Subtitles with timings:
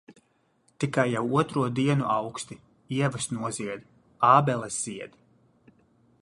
[0.83, 2.57] Tikai jau otro dienu auksti.
[2.97, 3.85] Ievas nozied.
[4.31, 5.15] Ābeles zied.